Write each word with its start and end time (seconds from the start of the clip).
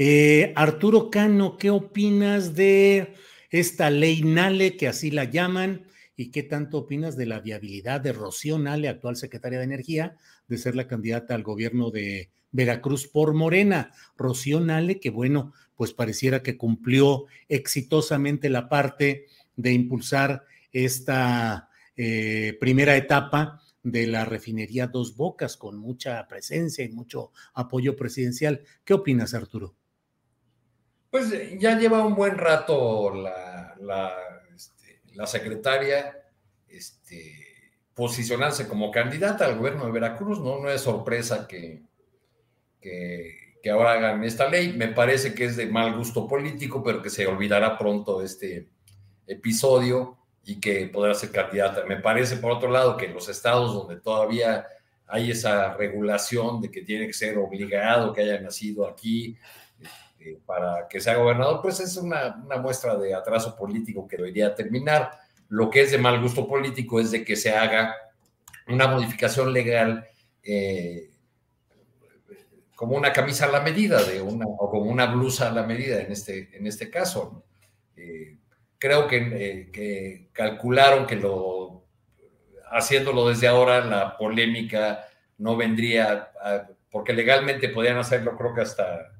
Eh, 0.00 0.52
Arturo 0.54 1.10
Cano, 1.10 1.56
¿qué 1.56 1.70
opinas 1.70 2.54
de 2.54 3.14
esta 3.50 3.90
ley 3.90 4.22
Nale, 4.22 4.76
que 4.76 4.86
así 4.86 5.10
la 5.10 5.24
llaman? 5.24 5.88
¿Y 6.14 6.30
qué 6.30 6.44
tanto 6.44 6.78
opinas 6.78 7.16
de 7.16 7.26
la 7.26 7.40
viabilidad 7.40 8.00
de 8.00 8.12
Rocío 8.12 8.60
Nale, 8.60 8.88
actual 8.88 9.16
secretaria 9.16 9.58
de 9.58 9.64
Energía, 9.64 10.16
de 10.46 10.56
ser 10.56 10.76
la 10.76 10.86
candidata 10.86 11.34
al 11.34 11.42
gobierno 11.42 11.90
de 11.90 12.30
Veracruz 12.52 13.08
por 13.08 13.34
Morena? 13.34 13.90
Rocío 14.16 14.60
Nale, 14.60 15.00
que 15.00 15.10
bueno, 15.10 15.52
pues 15.74 15.92
pareciera 15.92 16.44
que 16.44 16.56
cumplió 16.56 17.24
exitosamente 17.48 18.50
la 18.50 18.68
parte 18.68 19.26
de 19.56 19.72
impulsar 19.72 20.44
esta 20.70 21.70
eh, 21.96 22.56
primera 22.60 22.96
etapa 22.96 23.60
de 23.82 24.06
la 24.06 24.24
refinería 24.24 24.86
Dos 24.86 25.16
Bocas 25.16 25.56
con 25.56 25.76
mucha 25.76 26.28
presencia 26.28 26.84
y 26.84 26.90
mucho 26.90 27.32
apoyo 27.52 27.96
presidencial. 27.96 28.62
¿Qué 28.84 28.94
opinas, 28.94 29.34
Arturo? 29.34 29.74
Pues 31.10 31.58
ya 31.58 31.78
lleva 31.78 32.04
un 32.04 32.14
buen 32.14 32.36
rato 32.36 33.14
la, 33.14 33.74
la, 33.80 34.12
este, 34.54 35.00
secretaria 35.26 36.16
este, 36.68 37.34
posicionarse 37.94 38.68
como 38.68 38.90
candidata 38.90 39.46
al 39.46 39.56
gobierno 39.56 39.86
de 39.86 39.92
Veracruz, 39.92 40.40
¿no? 40.40 40.60
No 40.60 40.70
es 40.70 40.82
sorpresa 40.82 41.48
que, 41.48 41.82
que, 42.80 43.56
que, 43.62 43.70
ahora 43.70 43.92
hagan 43.92 44.22
esta 44.24 44.48
ley. 44.48 44.74
Me 44.74 44.88
parece 44.88 45.34
que 45.34 45.44
es 45.44 45.56
de 45.56 45.66
mal 45.66 45.96
gusto 45.96 46.28
político, 46.28 46.82
pero 46.82 47.02
que 47.02 47.10
se 47.10 47.26
olvidará 47.26 47.78
pronto 47.78 48.20
de 48.20 48.26
este 48.26 48.68
episodio 49.26 50.18
y 50.44 50.60
que 50.60 50.86
podrá 50.86 51.14
ser 51.14 51.30
candidata. 51.30 51.84
Me 51.84 51.96
parece, 51.96 52.36
por 52.36 52.52
otro 52.52 52.70
lado, 52.70 52.96
que 52.96 53.06
en 53.06 53.14
los 53.14 53.28
estados 53.28 53.74
donde 53.74 54.00
todavía 54.00 54.66
hay 55.06 55.30
esa 55.30 55.74
regulación 55.74 56.60
de 56.60 56.70
que 56.70 56.82
tiene 56.82 57.06
que 57.06 57.12
ser 57.12 57.38
obligado 57.38 58.12
que 58.12 58.22
haya 58.22 58.40
nacido 58.40 58.86
aquí, 58.86 59.36
eh, 60.20 60.38
para 60.44 60.88
que 60.88 61.00
sea 61.00 61.16
gobernador, 61.16 61.60
pues 61.62 61.78
es 61.78 61.96
una, 61.96 62.36
muestra 62.60 62.96
de 62.96 63.14
atraso 63.14 63.54
político 63.56 64.08
que 64.08 64.16
debería 64.16 64.54
terminar. 64.54 65.12
Lo 65.48 65.70
que 65.70 65.82
es 65.82 65.92
de 65.92 65.98
mal 65.98 66.20
gusto 66.20 66.48
político 66.48 66.98
es 66.98 67.12
de 67.12 67.24
que 67.24 67.36
se 67.36 67.54
haga 67.54 67.94
una 68.66 68.88
modificación 68.88 69.52
legal 69.52 70.06
eh, 70.42 71.10
como 72.74 72.96
una 72.96 73.12
camisa 73.12 73.46
a 73.46 73.52
la 73.52 73.60
medida 73.60 74.02
de 74.02 74.20
una, 74.20 74.46
o 74.46 74.70
como 74.70 74.90
una 74.90 75.06
blusa 75.06 75.48
a 75.48 75.52
la 75.52 75.62
medida 75.62 76.00
en 76.00 76.10
este, 76.10 76.56
en 76.56 76.66
este 76.66 76.90
caso. 76.90 77.44
Eh, 77.96 78.38
creo 78.78 79.06
que, 79.06 80.30
calcularon 80.32 81.06
que 81.06 81.16
lo, 81.16 81.86
haciéndolo 82.72 83.28
desde 83.28 83.46
ahora, 83.46 83.84
la 83.84 84.16
polémica 84.16 85.06
no 85.38 85.56
vendría, 85.56 86.30
porque 86.90 87.12
legalmente 87.12 87.68
podían 87.68 87.98
hacerlo 87.98 88.36
creo 88.36 88.54
que 88.54 88.62
hasta 88.62 89.17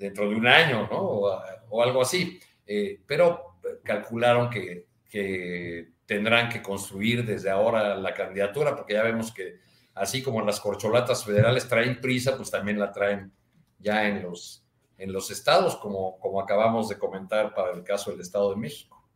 dentro 0.00 0.28
de 0.28 0.34
un 0.34 0.46
año, 0.46 0.88
¿no? 0.90 0.98
O, 0.98 1.42
o 1.68 1.82
algo 1.82 2.02
así. 2.02 2.40
Eh, 2.66 3.00
pero 3.06 3.58
calcularon 3.84 4.48
que, 4.48 4.86
que, 5.08 5.92
tendrán 6.06 6.48
que 6.48 6.60
construir 6.60 7.24
desde 7.24 7.50
ahora 7.50 7.94
la 7.94 8.14
candidatura, 8.14 8.74
porque 8.74 8.94
ya 8.94 9.02
vemos 9.04 9.32
que 9.32 9.60
así 9.94 10.22
como 10.22 10.40
las 10.42 10.58
corcholatas 10.58 11.24
federales 11.24 11.68
traen 11.68 12.00
prisa, 12.00 12.36
pues 12.36 12.50
también 12.50 12.80
la 12.80 12.90
traen 12.90 13.32
ya 13.78 14.08
en 14.08 14.22
los, 14.22 14.64
en 14.98 15.12
los 15.12 15.30
estados, 15.30 15.76
como, 15.76 16.18
como 16.18 16.40
acabamos 16.40 16.88
de 16.88 16.98
comentar 16.98 17.54
para 17.54 17.72
el 17.72 17.84
caso 17.84 18.10
del 18.10 18.20
Estado 18.20 18.50
de 18.50 18.56
México. 18.56 19.08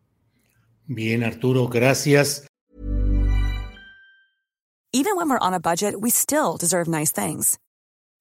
Bien, 0.86 1.24
Arturo, 1.24 1.66
gracias. 1.66 2.46
Even 4.92 5.16
when 5.16 5.28
we're 5.28 5.40
on 5.40 5.54
a 5.54 5.58
budget, 5.58 6.00
we 6.00 6.10
still 6.10 6.56
deserve 6.56 6.86
nice 6.86 7.10
things. 7.10 7.58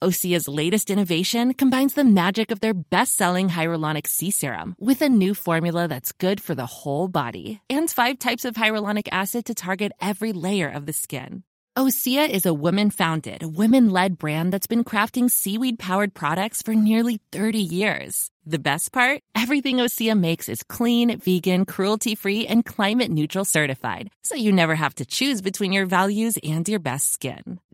Osea's 0.00 0.46
latest 0.46 0.90
innovation 0.90 1.54
combines 1.54 1.94
the 1.94 2.04
magic 2.04 2.52
of 2.52 2.60
their 2.60 2.74
best-selling 2.74 3.48
hyaluronic 3.48 4.06
sea 4.06 4.30
serum 4.30 4.76
with 4.78 5.02
a 5.02 5.08
new 5.08 5.34
formula 5.34 5.88
that's 5.88 6.12
good 6.12 6.40
for 6.40 6.54
the 6.54 6.66
whole 6.66 7.08
body 7.08 7.60
and 7.68 7.90
five 7.90 8.16
types 8.20 8.44
of 8.44 8.54
hyaluronic 8.54 9.08
acid 9.10 9.46
to 9.46 9.54
target 9.54 9.90
every 10.00 10.32
layer 10.32 10.68
of 10.68 10.86
the 10.86 10.92
skin. 10.92 11.42
Osea 11.76 12.28
is 12.28 12.46
a 12.46 12.54
women-founded, 12.54 13.42
women-led 13.56 14.18
brand 14.18 14.52
that's 14.52 14.66
been 14.66 14.84
crafting 14.84 15.30
seaweed-powered 15.30 16.14
products 16.14 16.62
for 16.62 16.74
nearly 16.74 17.20
30 17.30 17.58
years. 17.58 18.30
The 18.46 18.58
best 18.58 18.92
part? 18.92 19.22
Everything 19.34 19.76
Osea 19.76 20.18
makes 20.18 20.48
is 20.48 20.62
clean, 20.64 21.18
vegan, 21.18 21.66
cruelty-free, 21.66 22.46
and 22.46 22.64
climate-neutral 22.64 23.44
certified, 23.44 24.10
so 24.22 24.34
you 24.34 24.52
never 24.52 24.74
have 24.74 24.94
to 24.96 25.04
choose 25.04 25.40
between 25.40 25.72
your 25.72 25.86
values 25.86 26.36
and 26.42 26.68
your 26.68 26.80
best 26.80 27.12
skin. 27.12 27.60